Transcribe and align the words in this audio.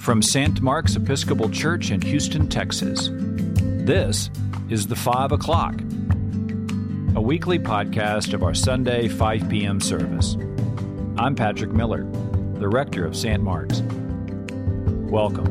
From 0.00 0.22
St. 0.22 0.60
Mark's 0.60 0.96
Episcopal 0.96 1.48
Church 1.50 1.92
in 1.92 2.00
Houston, 2.00 2.48
Texas, 2.48 3.10
this 3.12 4.28
is 4.68 4.88
The 4.88 4.96
Five 4.96 5.30
O'Clock, 5.30 5.80
a 7.14 7.20
weekly 7.20 7.60
podcast 7.60 8.34
of 8.34 8.42
our 8.42 8.54
Sunday 8.54 9.06
5 9.06 9.48
p.m. 9.48 9.80
service. 9.80 10.36
I'm 11.16 11.36
Patrick 11.36 11.70
Miller, 11.70 12.02
the 12.54 12.68
rector 12.68 13.06
of 13.06 13.16
St. 13.16 13.40
Mark's. 13.40 13.82
Welcome. 15.08 15.46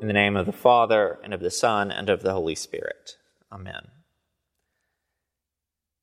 In 0.00 0.06
the 0.06 0.12
name 0.12 0.36
of 0.36 0.46
the 0.46 0.52
Father, 0.52 1.18
and 1.24 1.34
of 1.34 1.40
the 1.40 1.50
Son, 1.50 1.90
and 1.90 2.08
of 2.08 2.22
the 2.22 2.32
Holy 2.32 2.54
Spirit. 2.54 3.16
Amen. 3.50 3.88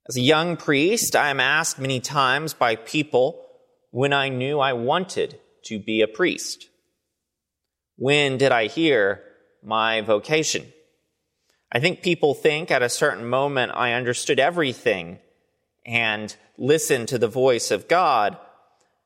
As 0.10 0.16
a 0.16 0.22
young 0.22 0.56
priest, 0.56 1.16
I 1.16 1.30
am 1.30 1.40
asked 1.40 1.80
many 1.80 2.00
times 2.00 2.54
by 2.54 2.78
people 2.78 3.46
when 3.92 4.14
I 4.14 4.30
knew 4.30 4.60
I 4.60 4.74
wanted 4.74 5.40
to 5.64 5.80
be 5.80 6.02
a 6.02 6.08
priest? 6.08 6.70
When 7.98 8.38
did 8.38 8.52
I 8.52 8.68
hear 8.68 9.24
my 9.64 10.02
vocation? 10.02 10.72
I 11.72 11.80
think 11.80 12.02
people 12.02 12.34
think 12.34 12.72
at 12.72 12.82
a 12.82 12.90
certain 12.90 13.28
moment 13.28 13.74
I 13.76 13.94
understood 13.94 14.40
everything 14.40 15.20
and 15.86 16.34
listened 16.58 17.10
to 17.10 17.18
the 17.18 17.28
voice 17.28 17.72
of 17.72 17.88
God. 17.90 18.38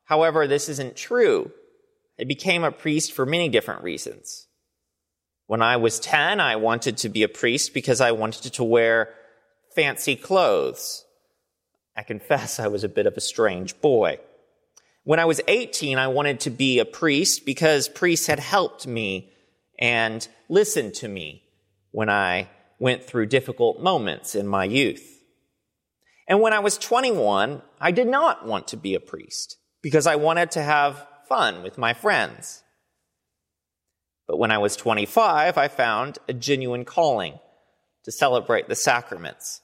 However, 0.06 0.46
this 0.46 0.70
isn't 0.70 0.96
true. 0.96 1.52
I 2.20 2.26
became 2.26 2.64
a 2.64 2.72
priest 2.72 3.12
for 3.14 3.26
many 3.26 3.50
different 3.50 3.84
reasons. 3.84 4.48
When 5.48 5.64
I 5.64 5.78
was 5.78 6.00
10, 6.00 6.40
I 6.40 6.58
wanted 6.58 6.98
to 6.98 7.10
be 7.10 7.24
a 7.24 7.28
priest 7.28 7.74
because 7.74 8.02
I 8.02 8.12
wanted 8.12 8.54
to 8.54 8.64
wear 8.64 9.10
fancy 9.76 10.16
clothes. 10.16 11.06
I 11.96 12.04
confess 12.04 12.60
I 12.60 12.68
was 12.68 12.84
a 12.84 12.90
bit 12.90 13.06
of 13.06 13.18
a 13.18 13.22
strange 13.22 13.80
boy. 13.82 14.20
When 15.04 15.20
I 15.20 15.26
was 15.26 15.42
18, 15.48 15.98
I 15.98 16.08
wanted 16.08 16.42
to 16.42 16.50
be 16.50 16.80
a 16.80 16.86
priest 16.86 17.46
because 17.46 17.90
priests 17.90 18.28
had 18.28 18.40
helped 18.40 18.86
me 18.86 19.32
and 19.80 20.28
listened 20.48 20.94
to 20.96 21.08
me 21.08 21.44
when 21.92 22.10
I 22.10 22.50
went 22.80 23.04
through 23.04 23.26
difficult 23.28 23.82
moments 23.82 24.36
in 24.36 24.48
my 24.48 24.66
youth. 24.66 25.22
And 26.28 26.40
when 26.40 26.54
I 26.54 26.60
was 26.60 26.78
21, 26.78 27.62
I 27.80 27.92
did 27.92 28.08
not 28.08 28.46
want 28.46 28.68
to 28.70 28.78
be 28.78 28.96
a 28.96 29.00
priest 29.00 29.58
because 29.82 30.08
I 30.08 30.16
wanted 30.16 30.52
to 30.52 30.62
have 30.62 31.08
fun 31.28 31.64
with 31.64 31.78
my 31.78 31.94
friends. 31.94 32.64
But 34.28 34.38
when 34.38 34.52
I 34.52 34.60
was 34.60 34.76
25, 34.76 35.58
I 35.58 35.68
found 35.68 36.20
a 36.30 36.34
genuine 36.34 36.86
calling 36.86 37.40
to 38.04 38.12
celebrate 38.12 38.68
the 38.68 38.76
sacraments. 38.76 39.62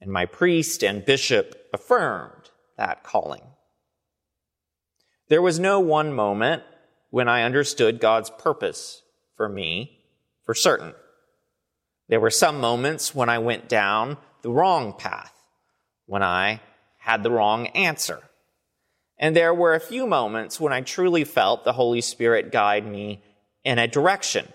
And 0.00 0.10
my 0.10 0.26
priest 0.26 0.82
and 0.82 1.04
bishop 1.04 1.68
affirmed 1.72 2.50
that 2.76 3.02
calling. 3.02 3.42
There 5.28 5.42
was 5.42 5.58
no 5.58 5.80
one 5.80 6.12
moment 6.12 6.62
when 7.10 7.28
I 7.28 7.42
understood 7.42 8.00
God's 8.00 8.30
purpose 8.30 9.02
for 9.36 9.48
me 9.48 10.00
for 10.42 10.54
certain. 10.54 10.94
There 12.08 12.20
were 12.20 12.30
some 12.30 12.60
moments 12.60 13.14
when 13.14 13.28
I 13.28 13.38
went 13.38 13.68
down 13.68 14.18
the 14.42 14.50
wrong 14.50 14.92
path, 14.92 15.32
when 16.06 16.22
I 16.22 16.60
had 16.98 17.22
the 17.22 17.30
wrong 17.30 17.68
answer. 17.68 18.20
And 19.18 19.34
there 19.34 19.54
were 19.54 19.74
a 19.74 19.80
few 19.80 20.06
moments 20.06 20.60
when 20.60 20.72
I 20.72 20.82
truly 20.82 21.24
felt 21.24 21.64
the 21.64 21.72
Holy 21.72 22.00
Spirit 22.00 22.52
guide 22.52 22.86
me 22.86 23.22
in 23.64 23.78
a 23.78 23.88
direction. 23.88 24.52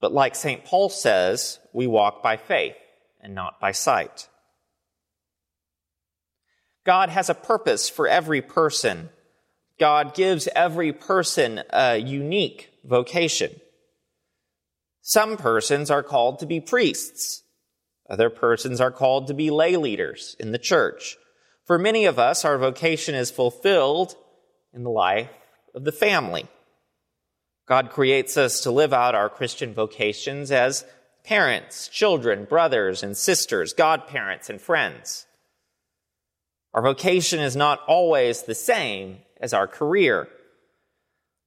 But 0.00 0.12
like 0.12 0.34
St. 0.34 0.64
Paul 0.64 0.88
says, 0.88 1.58
we 1.72 1.86
walk 1.86 2.22
by 2.22 2.36
faith 2.36 2.76
and 3.20 3.34
not 3.34 3.60
by 3.60 3.72
sight. 3.72 4.28
God 6.84 7.08
has 7.08 7.28
a 7.28 7.34
purpose 7.34 7.88
for 7.88 8.06
every 8.06 8.40
person 8.40 9.08
God 9.78 10.14
gives 10.14 10.48
every 10.54 10.92
person 10.92 11.62
a 11.70 11.96
unique 11.98 12.70
vocation. 12.84 13.50
Some 15.02 15.36
persons 15.36 15.90
are 15.90 16.02
called 16.02 16.38
to 16.38 16.46
be 16.46 16.60
priests. 16.60 17.42
Other 18.08 18.30
persons 18.30 18.80
are 18.80 18.90
called 18.90 19.26
to 19.26 19.34
be 19.34 19.50
lay 19.50 19.76
leaders 19.76 20.34
in 20.38 20.52
the 20.52 20.58
church. 20.58 21.16
For 21.66 21.78
many 21.78 22.06
of 22.06 22.18
us, 22.18 22.44
our 22.44 22.56
vocation 22.56 23.14
is 23.14 23.30
fulfilled 23.30 24.14
in 24.72 24.82
the 24.82 24.90
life 24.90 25.30
of 25.74 25.84
the 25.84 25.92
family. 25.92 26.46
God 27.66 27.90
creates 27.90 28.36
us 28.36 28.60
to 28.60 28.70
live 28.70 28.92
out 28.92 29.16
our 29.16 29.28
Christian 29.28 29.74
vocations 29.74 30.52
as 30.52 30.84
parents, 31.24 31.88
children, 31.88 32.44
brothers 32.44 33.02
and 33.02 33.16
sisters, 33.16 33.72
godparents 33.72 34.48
and 34.48 34.60
friends. 34.60 35.26
Our 36.72 36.82
vocation 36.82 37.40
is 37.40 37.56
not 37.56 37.80
always 37.88 38.42
the 38.42 38.54
same 38.54 39.18
as 39.40 39.52
our 39.52 39.66
career. 39.66 40.28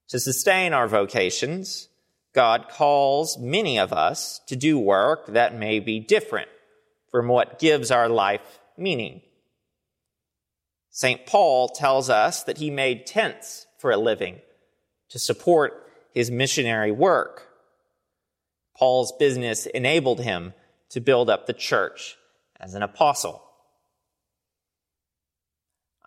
To 0.10 0.20
sustain 0.20 0.74
our 0.74 0.88
vocations, 0.88 1.88
God 2.34 2.68
calls 2.70 3.38
many 3.38 3.80
of 3.80 3.94
us 3.94 4.42
to 4.48 4.56
do 4.56 4.78
work 4.78 5.28
that 5.28 5.58
may 5.58 5.80
be 5.80 6.00
different 6.00 6.50
from 7.12 7.28
what 7.28 7.60
gives 7.60 7.92
our 7.92 8.10
life 8.10 8.60
meaning. 8.78 9.22
St. 10.90 11.26
Paul 11.26 11.70
tells 11.70 12.10
us 12.10 12.44
that 12.44 12.58
he 12.58 12.70
made 12.70 13.06
tents 13.06 13.68
for 13.78 13.92
a 13.92 13.98
living 13.98 14.40
to 15.10 15.20
support 15.20 15.89
his 16.14 16.32
missionary 16.32 16.92
work. 16.92 17.48
Paul's 18.78 19.12
business 19.20 19.66
enabled 19.66 20.22
him 20.22 20.54
to 20.90 21.02
build 21.02 21.30
up 21.30 21.46
the 21.46 21.54
church 21.54 22.16
as 22.60 22.74
an 22.74 22.84
apostle. 22.84 23.44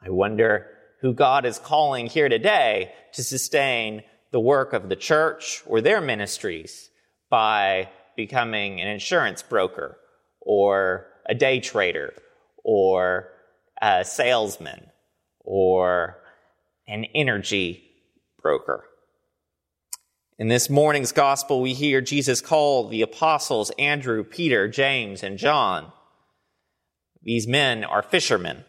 I 0.04 0.10
wonder 0.10 0.66
who 1.00 1.12
God 1.14 1.44
is 1.44 1.58
calling 1.58 2.06
here 2.06 2.28
today 2.28 2.92
to 3.12 3.22
sustain 3.22 4.02
the 4.30 4.40
work 4.40 4.72
of 4.72 4.88
the 4.88 4.96
church 4.96 5.62
or 5.66 5.80
their 5.80 6.00
ministries 6.00 6.90
by 7.30 7.88
becoming 8.16 8.80
an 8.80 8.88
insurance 8.88 9.42
broker 9.42 9.98
or 10.40 11.06
a 11.26 11.34
day 11.34 11.60
trader 11.60 12.14
or 12.64 13.28
a 13.80 14.04
salesman 14.04 14.86
or 15.40 16.18
an 16.88 17.04
energy 17.14 17.84
broker. 18.40 18.84
In 20.42 20.48
this 20.48 20.68
morning's 20.68 21.12
gospel, 21.12 21.60
we 21.60 21.72
hear 21.72 22.00
Jesus 22.00 22.40
call 22.40 22.88
the 22.88 23.02
apostles 23.02 23.70
Andrew, 23.78 24.24
Peter, 24.24 24.66
James, 24.66 25.22
and 25.22 25.38
John. 25.38 25.92
These 27.22 27.46
men 27.46 27.84
are 27.84 28.02
fishermen. 28.02 28.64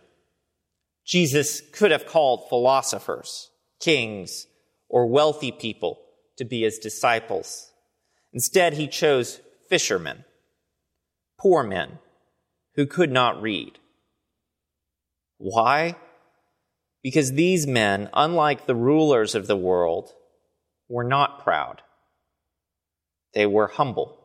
Jesus 1.03 1.61
could 1.61 1.89
have 1.89 2.05
called 2.05 2.47
philosophers, 2.47 3.49
kings, 3.79 4.45
or 4.87 5.07
wealthy 5.07 5.51
people 5.51 5.97
to 6.37 6.45
be 6.45 6.61
his 6.61 6.77
disciples. 6.77 7.71
Instead, 8.31 8.73
he 8.73 8.87
chose 8.87 9.41
fishermen, 9.67 10.25
poor 11.39 11.63
men 11.63 11.97
who 12.75 12.85
could 12.85 13.11
not 13.11 13.41
read. 13.41 13.79
Why? 15.39 15.95
Because 17.01 17.31
these 17.31 17.65
men, 17.65 18.11
unlike 18.13 18.67
the 18.67 18.75
rulers 18.75 19.33
of 19.33 19.47
the 19.47 19.57
world, 19.57 20.13
were 20.89 21.03
not 21.03 21.43
proud. 21.43 21.81
They 23.33 23.45
were 23.45 23.67
humble. 23.67 24.19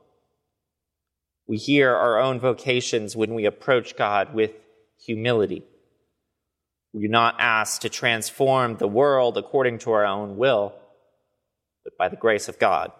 We 1.47 1.57
hear 1.57 1.95
our 1.95 2.21
own 2.21 2.41
vocations 2.41 3.17
when 3.17 3.35
we 3.35 3.47
approach 3.47 3.97
God 3.97 4.35
with 4.35 4.53
humility. 4.99 5.65
We're 6.93 7.11
not 7.11 7.37
asked 7.39 7.83
to 7.83 7.89
transform 7.89 8.77
the 8.77 8.89
world 8.89 9.39
according 9.39 9.79
to 9.81 9.93
our 9.93 10.05
own 10.05 10.37
will, 10.37 10.75
but 11.85 11.97
by 11.97 12.09
the 12.09 12.17
grace 12.17 12.49
of 12.49 12.59
God. 12.59 12.93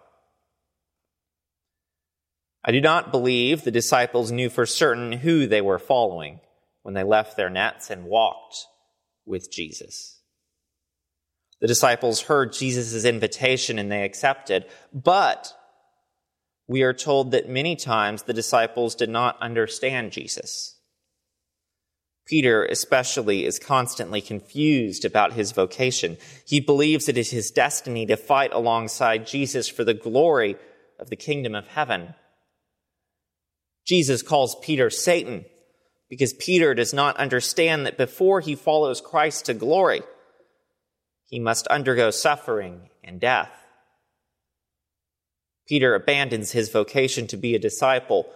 I 2.63 2.71
do 2.71 2.81
not 2.81 3.11
believe 3.11 3.63
the 3.63 3.71
disciples 3.71 4.31
knew 4.31 4.49
for 4.49 4.65
certain 4.65 5.11
who 5.11 5.47
they 5.47 5.61
were 5.61 5.79
following 5.79 6.39
when 6.83 6.93
they 6.93 7.03
left 7.03 7.37
their 7.37 7.49
nets 7.49 7.89
and 7.89 8.05
walked 8.05 8.65
with 9.25 9.51
Jesus. 9.51 10.18
The 11.61 11.67
disciples 11.67 12.21
heard 12.21 12.53
Jesus' 12.53 13.03
invitation 13.03 13.79
and 13.79 13.91
they 13.91 14.03
accepted, 14.03 14.65
but 14.93 15.53
we 16.67 16.83
are 16.83 16.93
told 16.93 17.31
that 17.31 17.49
many 17.49 17.75
times 17.75 18.23
the 18.23 18.33
disciples 18.33 18.95
did 18.95 19.09
not 19.09 19.41
understand 19.41 20.11
Jesus. 20.11 20.79
Peter, 22.25 22.63
especially, 22.63 23.43
is 23.43 23.57
constantly 23.57 24.21
confused 24.21 25.03
about 25.03 25.33
his 25.33 25.51
vocation. 25.51 26.15
He 26.45 26.59
believes 26.59 27.09
it 27.09 27.17
is 27.17 27.31
his 27.31 27.49
destiny 27.49 28.05
to 28.05 28.15
fight 28.15 28.53
alongside 28.53 29.25
Jesus 29.25 29.67
for 29.67 29.83
the 29.83 29.95
glory 29.95 30.55
of 30.99 31.09
the 31.09 31.15
kingdom 31.15 31.55
of 31.55 31.65
heaven. 31.67 32.13
Jesus 33.87 34.21
calls 34.21 34.55
Peter 34.61 34.91
Satan 34.91 35.45
because 36.07 36.33
Peter 36.33 36.75
does 36.75 36.93
not 36.93 37.17
understand 37.17 37.87
that 37.87 37.97
before 37.97 38.41
he 38.41 38.53
follows 38.53 39.01
Christ 39.01 39.45
to 39.45 39.55
glory, 39.55 40.03
he 41.29 41.39
must 41.39 41.67
undergo 41.67 42.09
suffering 42.09 42.89
and 43.03 43.21
death. 43.21 43.51
Peter 45.67 45.93
abandons 45.93 46.51
his 46.51 46.69
vocation 46.69 47.27
to 47.27 47.37
be 47.37 47.53
a 47.53 47.59
disciple 47.59 48.27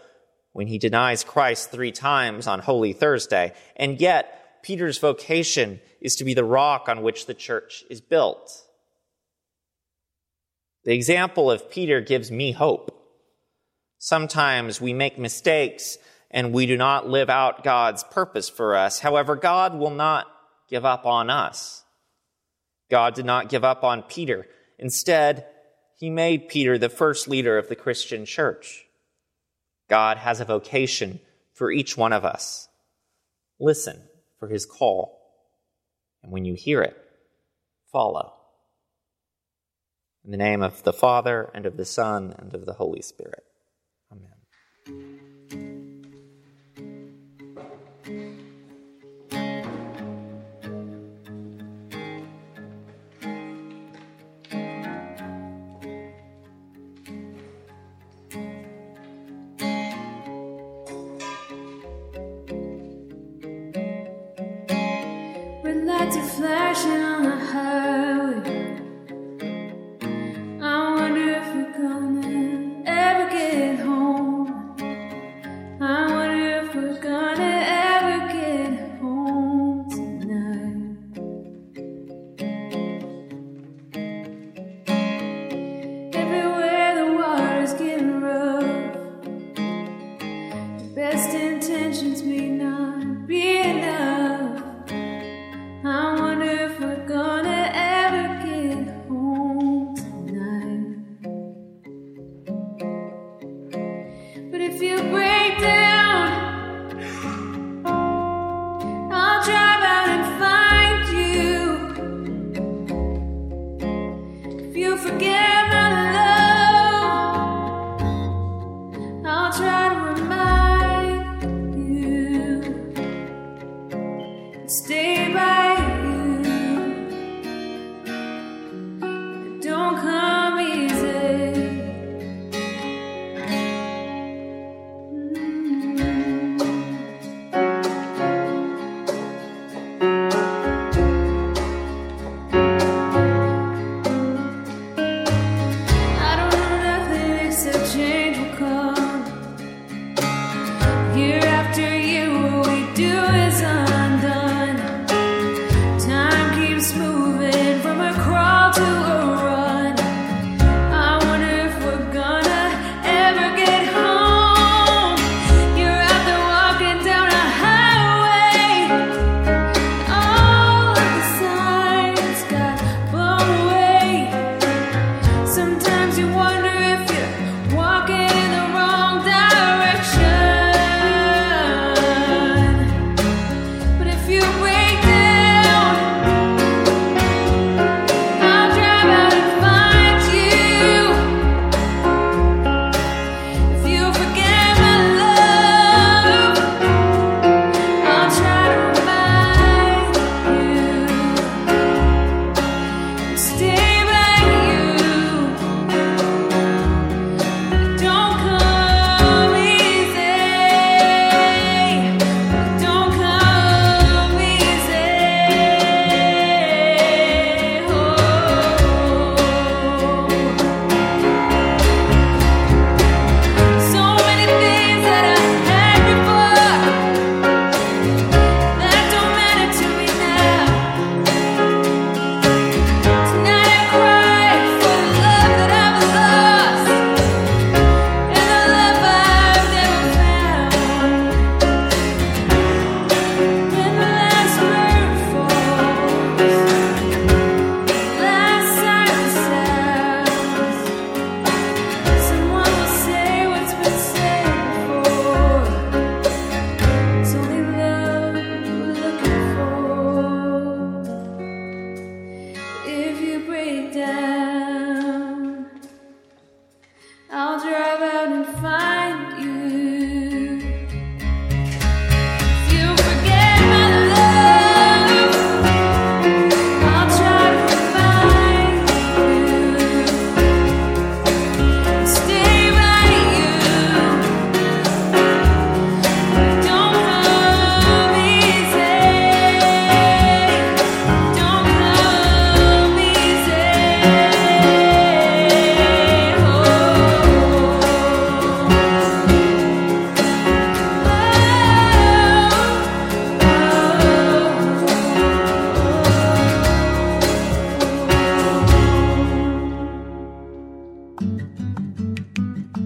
when 0.52 0.68
he 0.68 0.78
denies 0.78 1.24
Christ 1.24 1.72
three 1.72 1.92
times 1.92 2.46
on 2.46 2.60
Holy 2.60 2.94
Thursday. 2.94 3.54
And 3.76 4.00
yet, 4.00 4.62
Peter's 4.62 5.00
vocation 5.00 5.82
is 6.00 6.16
to 6.18 6.24
be 6.24 6.36
the 6.36 6.44
rock 6.44 6.88
on 6.88 7.02
which 7.02 7.26
the 7.26 7.34
church 7.34 7.84
is 7.90 8.00
built. 8.00 8.64
The 10.84 10.94
example 10.94 11.50
of 11.50 11.72
Peter 11.72 12.00
gives 12.00 12.30
me 12.30 12.52
hope. 12.52 12.92
Sometimes 13.98 14.80
we 14.80 14.94
make 14.94 15.18
mistakes 15.18 15.98
and 16.30 16.54
we 16.54 16.68
do 16.68 16.78
not 16.78 17.08
live 17.08 17.30
out 17.30 17.64
God's 17.64 18.04
purpose 18.04 18.50
for 18.50 18.76
us. 18.76 19.00
However, 19.00 19.36
God 19.36 19.74
will 19.74 19.92
not 19.92 20.28
give 20.70 20.86
up 20.86 21.08
on 21.08 21.32
us. 21.32 21.83
God 22.94 23.16
did 23.16 23.26
not 23.26 23.50
give 23.50 23.64
up 23.64 23.84
on 23.84 24.04
Peter. 24.04 24.46
Instead, 24.78 25.48
he 25.98 26.12
made 26.12 26.48
Peter 26.48 26.78
the 26.78 26.90
first 26.90 27.28
leader 27.28 27.58
of 27.58 27.68
the 27.68 27.76
Christian 27.76 28.24
church. 28.24 28.86
God 29.90 30.18
has 30.18 30.40
a 30.40 30.46
vocation 30.46 31.20
for 31.56 31.72
each 31.72 31.98
one 31.98 32.14
of 32.14 32.24
us. 32.24 32.68
Listen 33.60 34.00
for 34.38 34.48
his 34.48 34.68
call. 34.68 35.20
And 36.22 36.32
when 36.32 36.46
you 36.46 36.54
hear 36.54 36.84
it, 36.84 36.96
follow. 37.92 38.34
In 40.24 40.30
the 40.30 40.38
name 40.38 40.62
of 40.62 40.84
the 40.84 40.94
Father, 40.94 41.50
and 41.52 41.66
of 41.66 41.78
the 41.78 41.86
Son, 41.86 42.36
and 42.38 42.54
of 42.54 42.68
the 42.68 42.74
Holy 42.74 43.02
Spirit. 43.02 43.44